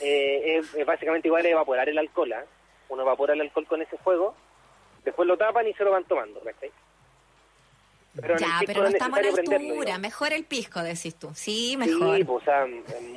eh, 0.00 0.59
es, 0.59 0.75
es 0.75 0.87
básicamente 0.87 1.28
igual 1.28 1.44
a 1.44 1.50
evaporar 1.50 1.88
el 1.88 1.99
alcohol. 1.99 2.32
¿ah? 2.32 2.44
Uno 2.88 3.02
evapora 3.02 3.35
el 3.35 3.40
alcohol 3.40 3.66
con 3.66 3.82
ese 3.82 3.97
fuego, 3.99 4.35
después 5.04 5.26
lo 5.26 5.37
tapan 5.37 5.66
y 5.66 5.75
se 5.75 5.85
lo 5.85 5.92
van 5.92 6.04
tomando. 6.04 6.40
¿cachai? 6.40 6.71
Pero 8.21 8.37
Ya, 8.37 8.61
pero 8.66 8.83
no 8.83 8.88
es 8.88 8.95
estamos 8.95 9.19
en 9.21 9.38
altura. 9.38 9.99
Mejor 9.99 10.33
el 10.33 10.45
pisco, 10.45 10.83
decís 10.83 11.14
tú. 11.14 11.31
Sí, 11.35 11.76
mejor. 11.78 12.16
Sí, 12.16 12.25
pues, 12.25 12.42
o 12.42 12.45
sea, 12.45 12.66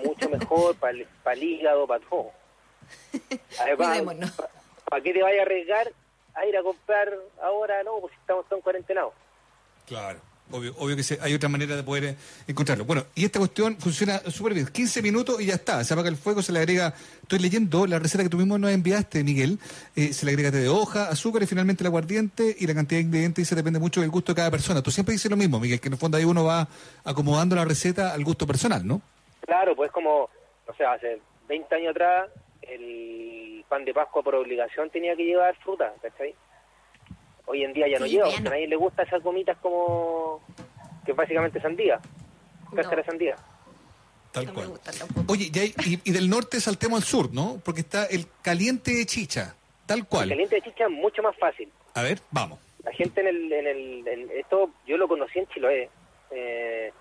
mucho 0.03 0.29
mejor 0.29 0.75
para 0.79 0.93
el, 0.93 1.05
para 1.23 1.35
el 1.35 1.43
hígado, 1.43 1.85
para 1.87 2.05
todo. 2.05 2.31
Cuidémonos. 3.77 4.31
¿Para 4.89 5.03
qué 5.03 5.13
te 5.13 5.21
vayas 5.21 5.39
a 5.39 5.41
arriesgar 5.43 5.91
a 6.33 6.45
ir 6.45 6.55
a 6.55 6.63
comprar 6.63 7.13
ahora? 7.41 7.83
No, 7.83 7.99
pues 7.99 8.13
si 8.13 8.19
estamos 8.19 8.45
todos 8.45 8.59
en 8.59 8.63
cuarentenados. 8.63 9.13
Claro. 9.85 10.19
Obvio, 10.51 10.75
obvio 10.77 10.95
que 10.95 11.01
se- 11.01 11.17
hay 11.21 11.33
otra 11.33 11.49
manera 11.49 11.75
de 11.75 11.81
poder 11.81 12.03
eh, 12.05 12.15
encontrarlo. 12.47 12.85
Bueno, 12.85 13.03
y 13.15 13.25
esta 13.25 13.39
cuestión 13.39 13.77
funciona 13.79 14.19
súper 14.29 14.53
bien. 14.53 14.67
15 14.67 15.01
minutos 15.01 15.41
y 15.41 15.47
ya 15.47 15.55
está. 15.55 15.83
Se 15.83 15.93
apaga 15.93 16.07
el 16.07 16.17
fuego, 16.17 16.43
se 16.43 16.51
le 16.51 16.59
agrega. 16.59 16.93
Estoy 17.23 17.39
leyendo 17.39 17.87
la 17.87 17.97
receta 17.97 18.23
que 18.23 18.29
tú 18.29 18.37
mismo 18.37 18.57
nos 18.59 18.69
enviaste, 18.71 19.23
Miguel. 19.23 19.57
Eh, 19.95 20.13
se 20.13 20.23
le 20.25 20.31
agrega 20.33 20.51
té 20.51 20.57
de 20.57 20.69
hoja, 20.69 21.09
azúcar 21.09 21.41
y 21.41 21.47
finalmente 21.47 21.81
el 21.83 21.87
aguardiente. 21.87 22.55
Y 22.59 22.67
la 22.67 22.75
cantidad 22.75 22.99
de 22.99 23.05
ingredientes 23.07 23.41
dice 23.43 23.55
depende 23.55 23.79
mucho 23.79 24.01
del 24.01 24.11
gusto 24.11 24.33
de 24.33 24.37
cada 24.37 24.51
persona. 24.51 24.83
Tú 24.83 24.91
siempre 24.91 25.13
dices 25.13 25.31
lo 25.31 25.37
mismo, 25.37 25.59
Miguel, 25.59 25.79
que 25.81 25.87
en 25.87 25.93
el 25.93 25.99
fondo 25.99 26.15
ahí 26.17 26.25
uno 26.25 26.43
va 26.43 26.67
acomodando 27.03 27.55
la 27.55 27.65
receta 27.65 28.13
al 28.13 28.23
gusto 28.23 28.45
personal, 28.45 28.85
¿no? 28.85 29.01
Claro, 29.41 29.75
pues 29.75 29.91
como, 29.91 30.29
o 30.67 30.73
sea, 30.77 30.93
hace 30.93 31.19
20 31.49 31.73
años 31.75 31.91
atrás 31.91 32.29
el 32.61 33.63
pan 33.67 33.83
de 33.83 33.93
Pascua 33.93 34.21
por 34.23 34.35
obligación 34.35 34.89
tenía 34.91 35.15
que 35.15 35.23
llevar 35.25 35.55
fruta, 35.63 35.91
¿cachai? 36.01 36.35
Hoy 37.47 37.63
en 37.63 37.73
día 37.73 37.87
ya 37.87 37.99
no 37.99 38.05
Sí, 38.05 38.11
lleva, 38.13 38.25
ya 38.27 38.31
porque 38.31 38.43
no. 38.43 38.49
a 38.49 38.53
nadie 38.53 38.67
le 38.67 38.75
gusta 38.75 39.03
esas 39.03 39.21
gomitas 39.23 39.57
como 39.59 40.41
que 41.05 41.11
es 41.11 41.17
básicamente 41.17 41.61
sandía, 41.61 41.99
cáscara 42.75 42.97
de 42.97 43.03
No. 43.03 43.11
sandía. 43.11 43.35
Tal 44.31 44.45
No 44.47 44.53
cual. 44.53 44.73
Oye, 45.27 45.49
y, 45.53 45.59
hay- 45.59 45.73
y- 45.85 46.09
y 46.09 46.11
del 46.11 46.29
norte 46.29 46.59
saltemos 46.59 46.99
al 47.01 47.05
sur, 47.07 47.31
¿no? 47.33 47.61
Porque 47.63 47.81
está 47.81 48.05
el 48.07 48.25
caliente 48.41 48.91
de 48.93 49.05
chicha, 49.05 49.55
tal 49.85 49.99
El 49.99 50.05
cual. 50.07 50.29
caliente 50.29 50.55
de 50.55 50.61
chicha 50.63 50.85
es 50.85 50.91
mucho 50.91 51.21
más 51.23 51.37
fácil. 51.37 51.71
A 51.93 52.01
ver, 52.01 52.19
vamos. 52.31 52.59
La 52.83 52.91
gente 52.91 53.21
en 53.21 53.27
el, 53.27 53.51
en 53.53 53.67
el, 53.67 54.07
en 54.07 54.31
esto 54.31 54.71
yo 54.85 54.97
lo 54.97 55.07
conocí 55.07 55.39
en 55.39 55.47
Chiloé 55.47 55.89
eh, 56.31 56.91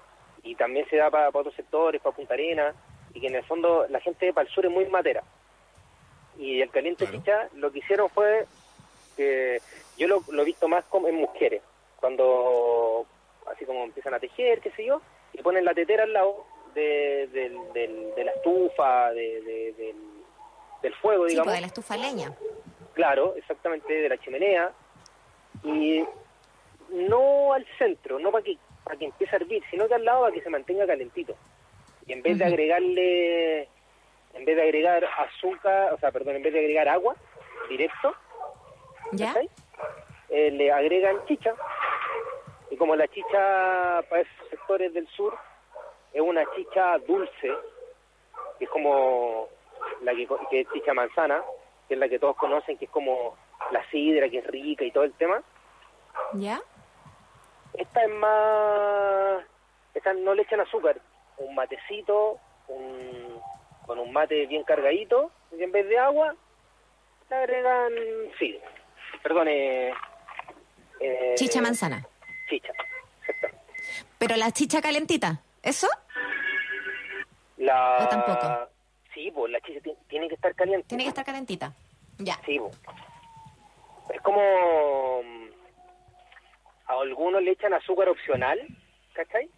y 0.42 0.54
también 0.54 0.86
se 0.88 0.96
da 0.96 1.10
para 1.10 1.28
otros 1.30 1.54
sectores, 1.54 2.00
para 2.00 2.14
Punta 2.14 2.34
Arena 2.34 2.72
y 3.14 3.20
que 3.20 3.26
en 3.28 3.34
el 3.36 3.44
fondo 3.44 3.86
la 3.88 4.00
gente 4.00 4.32
para 4.32 4.46
el 4.46 4.54
sur 4.54 4.64
es 4.66 4.70
muy 4.72 4.84
matera. 4.86 5.22
Y 6.38 6.60
el 6.60 6.70
caliente 6.70 7.04
Claro. 7.06 7.18
chicha 7.18 7.48
lo 7.54 7.72
que 7.72 7.78
hicieron 7.80 8.08
fue 8.10 8.46
que 9.14 9.60
yo 9.96 10.06
lo, 10.08 10.22
lo 10.28 10.42
he 10.42 10.44
visto 10.44 10.68
más 10.68 10.84
como 10.86 11.08
en 11.08 11.14
mujeres, 11.16 11.62
cuando 12.00 13.06
así 13.50 13.64
como 13.64 13.84
empiezan 13.84 14.14
a 14.14 14.20
tejer, 14.20 14.60
qué 14.60 14.70
sé 14.72 14.84
yo, 14.84 15.00
y 15.32 15.42
ponen 15.42 15.64
la 15.64 15.74
tetera 15.74 16.04
al 16.04 16.12
lado 16.12 16.44
de, 16.74 17.28
del- 17.28 18.14
de 18.14 18.24
la 18.24 18.32
estufa, 18.32 19.12
de, 19.12 19.42
de- 19.42 19.94
del, 20.82 20.94
fuego, 20.96 21.24
Sí, 21.24 21.30
digamos. 21.30 21.46
pues 21.46 21.56
de 21.56 21.60
la 21.62 21.66
estufa 21.66 21.96
leña. 21.96 22.32
Claro, 22.94 23.34
exactamente, 23.36 23.92
de 23.92 24.08
la 24.08 24.18
chimenea. 24.18 24.72
Y 25.62 26.04
no 26.90 27.52
al 27.54 27.66
centro, 27.78 28.18
no 28.18 28.30
para 28.30 28.44
que, 28.44 28.58
para 28.84 28.96
que 28.98 29.06
empiece 29.06 29.34
a 29.34 29.38
hervir, 29.38 29.62
sino 29.70 29.88
que 29.88 29.94
al 29.94 30.04
lado 30.04 30.22
para 30.22 30.32
que 30.34 30.42
se 30.42 30.50
mantenga 30.50 30.86
calentito. 30.86 31.34
Y 32.06 32.12
en 32.12 32.22
vez 32.22 32.38
de 32.38 32.44
agregarle, 32.44 33.62
en 34.34 34.44
vez 34.44 34.56
de 34.56 34.62
agregar 34.62 35.04
azúcar, 35.04 35.92
o 35.94 35.98
sea, 35.98 36.12
perdón, 36.12 36.36
en 36.36 36.42
vez 36.42 36.52
de 36.52 36.58
agregar 36.60 36.88
agua 36.88 37.16
directo, 37.68 38.14
¿Ya? 39.16 39.34
Eh, 40.28 40.50
le 40.50 40.72
agregan 40.72 41.24
chicha. 41.26 41.54
Y 42.70 42.76
como 42.76 42.96
la 42.96 43.06
chicha 43.08 44.02
para 44.08 44.22
esos 44.22 44.48
sectores 44.50 44.92
del 44.94 45.06
sur 45.08 45.36
es 46.12 46.20
una 46.20 46.44
chicha 46.54 46.98
dulce, 46.98 47.52
que 48.58 48.64
es 48.64 48.70
como 48.70 49.48
la 50.02 50.14
que, 50.14 50.28
que 50.50 50.60
es 50.60 50.68
chicha 50.72 50.94
manzana, 50.94 51.42
que 51.88 51.94
es 51.94 52.00
la 52.00 52.08
que 52.08 52.18
todos 52.18 52.36
conocen, 52.36 52.78
que 52.78 52.86
es 52.86 52.90
como 52.90 53.36
la 53.70 53.88
sidra, 53.90 54.28
que 54.28 54.38
es 54.38 54.46
rica 54.46 54.84
y 54.84 54.90
todo 54.90 55.04
el 55.04 55.12
tema. 55.14 55.42
¿Ya? 56.34 56.60
Esta 57.74 58.04
es 58.04 58.10
más... 58.10 59.44
Esta 59.94 60.12
no 60.12 60.34
le 60.34 60.42
echan 60.42 60.60
azúcar, 60.60 61.00
un 61.38 61.54
matecito, 61.54 62.38
un, 62.68 63.40
con 63.86 63.98
un 63.98 64.12
mate 64.12 64.46
bien 64.46 64.64
cargadito, 64.64 65.30
y 65.56 65.62
en 65.62 65.70
vez 65.70 65.88
de 65.88 65.98
agua, 65.98 66.34
le 67.30 67.36
agregan 67.36 67.92
sí, 68.38 68.58
perdón, 69.24 69.48
eh, 69.48 69.92
eh, 71.00 71.34
Chicha 71.36 71.60
manzana. 71.60 72.06
Chicha, 72.48 72.68
exacto. 73.26 73.58
Pero 74.18 74.36
la 74.36 74.52
chicha 74.52 74.80
calentita, 74.80 75.40
¿eso? 75.62 75.88
La... 77.56 77.98
¿O 78.04 78.08
tampoco? 78.08 78.68
Sí, 79.12 79.30
pues 79.34 79.50
la 79.50 79.60
chicha 79.60 79.80
ti- 79.80 79.96
tiene 80.08 80.28
que 80.28 80.34
estar 80.34 80.54
caliente. 80.54 80.86
Tiene 80.88 81.04
que 81.04 81.08
estar 81.08 81.24
calentita. 81.24 81.72
Ya. 82.18 82.38
Sí, 82.46 82.58
po. 82.58 82.70
es 84.12 84.20
como 84.20 85.22
mm, 85.22 85.46
a 86.86 86.92
algunos 87.00 87.42
le 87.42 87.52
echan 87.52 87.72
azúcar 87.74 88.08
opcional, 88.08 88.60
¿cachai? 89.14 89.48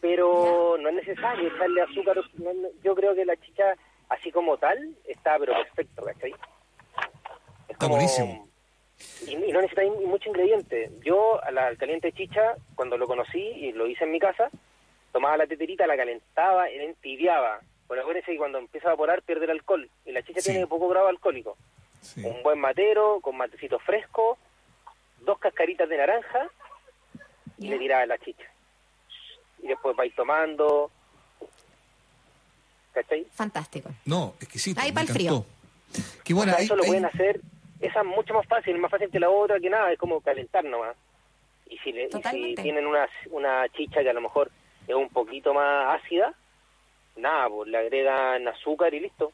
Pero 0.00 0.76
no 0.80 0.88
es 0.88 0.94
necesario 0.94 1.48
echarle 1.54 1.82
azúcar. 1.82 2.16
no- 2.34 2.52
yo 2.82 2.94
creo 2.94 3.14
que 3.14 3.24
la 3.24 3.36
chicha, 3.36 3.74
así 4.08 4.30
como 4.32 4.56
tal, 4.58 4.96
está 5.04 5.38
pero 5.38 5.52
perfecto, 5.54 6.04
¿cachai? 6.04 6.34
Es 7.68 7.74
Está 7.74 7.86
buenísimo. 7.86 8.48
Y, 9.26 9.30
y 9.32 9.52
no 9.52 9.60
necesita 9.60 9.82
mucho 10.06 10.28
ingrediente. 10.28 10.90
Yo 11.04 11.42
a 11.44 11.50
la 11.52 11.66
al 11.68 11.76
caliente 11.76 12.12
chicha, 12.12 12.56
cuando 12.74 12.96
lo 12.96 13.06
conocí 13.06 13.38
y 13.38 13.72
lo 13.72 13.86
hice 13.86 14.04
en 14.04 14.10
mi 14.12 14.18
casa, 14.18 14.50
tomaba 15.12 15.36
la 15.36 15.46
teterita, 15.46 15.86
la 15.86 15.96
calentaba 15.96 16.70
y 16.70 16.78
la 16.78 16.84
entibiaba. 16.84 17.60
Pero 17.88 18.00
acuérdense 18.02 18.32
que 18.32 18.38
cuando 18.38 18.58
empieza 18.58 18.88
a 18.88 18.90
evaporar 18.90 19.22
pierde 19.22 19.44
el 19.44 19.52
alcohol. 19.52 19.88
Y 20.04 20.12
la 20.12 20.22
chicha 20.22 20.40
Sí. 20.40 20.50
tiene 20.50 20.66
poco 20.66 20.88
grado 20.88 21.08
alcohólico. 21.08 21.56
Sí. 22.02 22.24
Un 22.24 22.42
buen 22.42 22.58
matero, 22.58 23.20
con 23.20 23.36
matecito 23.36 23.78
fresco, 23.78 24.36
dos 25.20 25.38
cascaritas 25.38 25.88
de 25.88 25.96
naranja 25.96 26.48
y 27.58 27.68
le 27.68 27.78
tiraba 27.78 28.06
la 28.06 28.18
chicha. 28.18 28.44
Y 29.62 29.68
después 29.68 29.96
vais 29.96 30.14
tomando. 30.14 30.90
¿Cachai? 32.92 33.26
Fantástico. 33.32 33.90
No, 34.04 34.34
exquisito. 34.40 34.80
Ahí 34.80 34.88
me 34.90 34.94
pa'l 34.94 35.08
frío. 35.08 35.44
Qué 36.24 36.34
bueno, 36.34 36.52
O 36.52 36.54
sea, 36.54 36.58
ahí- 36.60 36.64
eso 36.66 36.76
lo 36.76 36.82
ahí- 36.82 36.88
pueden 36.88 37.04
hacer. 37.06 37.40
Esa 37.80 38.00
es 38.00 38.06
mucho 38.06 38.34
más 38.34 38.46
fácil, 38.46 38.78
más 38.78 38.90
fácil 38.90 39.10
que 39.10 39.20
la 39.20 39.30
otra, 39.30 39.60
que 39.60 39.70
nada, 39.70 39.92
es 39.92 39.98
como 39.98 40.20
calentar 40.20 40.64
nomás. 40.64 40.96
Y 41.70 41.78
si, 41.78 41.92
le, 41.92 42.06
y 42.06 42.22
si 42.22 42.54
tienen 42.56 42.86
una, 42.86 43.08
una 43.30 43.68
chicha 43.68 44.02
que 44.02 44.10
a 44.10 44.14
lo 44.14 44.20
mejor 44.20 44.50
es 44.86 44.94
un 44.94 45.08
poquito 45.10 45.52
más 45.52 46.00
ácida, 46.00 46.34
nada, 47.16 47.48
pues 47.48 47.68
le 47.68 47.78
agregan 47.78 48.48
azúcar 48.48 48.92
y 48.94 49.00
listo. 49.00 49.32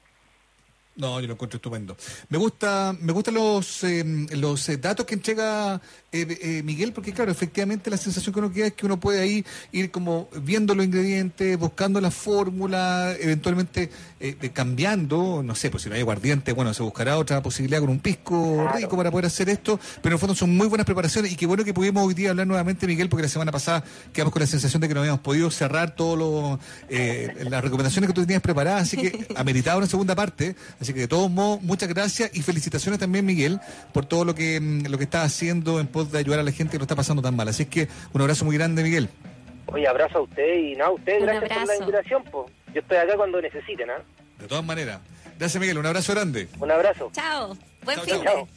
No, 0.96 1.20
yo 1.20 1.26
lo 1.26 1.32
encuentro 1.32 1.56
estupendo. 1.56 1.96
Me 2.28 2.38
gusta, 2.38 2.94
me 3.00 3.12
gustan 3.12 3.34
los 3.34 3.82
eh, 3.82 4.04
los 4.36 4.68
eh, 4.68 4.76
datos 4.76 5.04
que 5.04 5.14
entrega 5.14 5.80
eh, 6.14 6.38
eh, 6.42 6.62
Miguel, 6.62 6.92
porque 6.92 7.12
claro, 7.12 7.32
efectivamente 7.32 7.90
la 7.90 7.96
sensación 7.96 8.32
que 8.32 8.38
uno 8.38 8.52
queda 8.52 8.68
es 8.68 8.72
que 8.74 8.86
uno 8.86 9.00
puede 9.00 9.20
ahí 9.20 9.44
ir 9.72 9.90
como 9.90 10.28
viendo 10.42 10.72
los 10.76 10.84
ingredientes, 10.86 11.58
buscando 11.58 12.00
la 12.00 12.12
fórmula, 12.12 13.14
eventualmente 13.18 13.90
eh, 14.20 14.36
eh, 14.40 14.50
cambiando, 14.50 15.42
no 15.44 15.56
sé, 15.56 15.70
pues 15.70 15.82
si 15.82 15.88
no 15.88 15.96
hay 15.96 16.02
aguardiente, 16.02 16.52
bueno, 16.52 16.72
se 16.72 16.84
buscará 16.84 17.18
otra 17.18 17.42
posibilidad 17.42 17.80
con 17.80 17.90
un 17.90 17.98
pisco 17.98 18.54
Claro. 18.62 18.78
rico 18.78 18.96
para 18.96 19.10
poder 19.10 19.26
hacer 19.26 19.48
esto, 19.48 19.80
pero 20.00 20.12
en 20.12 20.12
el 20.12 20.18
fondo 20.20 20.36
son 20.36 20.56
muy 20.56 20.68
buenas 20.68 20.86
preparaciones 20.86 21.32
y 21.32 21.36
qué 21.36 21.46
bueno 21.46 21.64
que 21.64 21.74
pudimos 21.74 22.06
hoy 22.06 22.14
día 22.14 22.30
hablar 22.30 22.46
nuevamente, 22.46 22.86
Miguel, 22.86 23.08
porque 23.08 23.24
la 23.24 23.28
semana 23.28 23.50
pasada 23.50 23.82
quedamos 24.12 24.32
con 24.32 24.40
la 24.40 24.46
sensación 24.46 24.80
de 24.82 24.86
que 24.88 24.94
no 24.94 25.00
habíamos 25.00 25.20
podido 25.20 25.50
cerrar 25.50 25.96
todas 25.96 26.60
las 26.88 27.62
recomendaciones 27.64 28.08
que 28.08 28.14
tú 28.14 28.20
tenías 28.20 28.40
preparadas, 28.40 28.82
así 28.82 28.96
que 28.96 29.26
ameritaba 29.36 29.78
una 29.78 29.88
segunda 29.88 30.14
parte, 30.14 30.54
así 30.80 30.92
que 30.92 31.00
de 31.00 31.08
todos 31.08 31.28
modos, 31.28 31.60
muchas 31.62 31.88
gracias 31.88 32.30
y 32.34 32.42
felicitaciones 32.42 33.00
también, 33.00 33.26
Miguel, 33.26 33.60
por 33.92 34.06
todo 34.06 34.24
lo 34.24 34.34
que, 34.34 34.60
mm, 34.60 34.86
lo 34.86 34.96
que 34.96 35.04
estás 35.04 35.24
haciendo 35.26 35.80
en 35.80 35.88
de 36.10 36.18
ayudar 36.18 36.40
a 36.40 36.42
la 36.42 36.52
gente 36.52 36.72
que 36.72 36.78
lo 36.78 36.84
está 36.84 36.96
pasando 36.96 37.22
tan 37.22 37.36
mal. 37.36 37.48
Así 37.48 37.66
que 37.66 37.88
un 38.12 38.20
abrazo 38.20 38.44
muy 38.44 38.56
grande, 38.56 38.82
Miguel. 38.82 39.08
Oye, 39.66 39.86
abrazo 39.88 40.18
a 40.18 40.22
usted 40.22 40.54
y 40.54 40.74
nada, 40.74 40.90
a 40.90 40.92
usted, 40.92 41.20
Un 41.20 41.26
gracias 41.26 41.58
por 41.58 41.66
la 41.66 41.76
invitación, 41.76 42.24
pues. 42.30 42.52
Yo 42.74 42.80
estoy 42.80 42.96
acá 42.96 43.16
cuando 43.16 43.40
necesiten, 43.40 43.90
¿ah? 43.90 44.02
De 44.38 44.46
todas 44.46 44.64
maneras. 44.64 45.00
Gracias, 45.38 45.60
Miguel. 45.60 45.78
Un 45.78 45.86
abrazo 45.86 46.12
grande. 46.12 46.48
Un 46.58 46.70
abrazo. 46.70 47.10
Chao. 47.12 47.56
Buen 47.84 47.96
Chao, 47.96 48.04
fin 48.04 48.22
chao. 48.22 48.48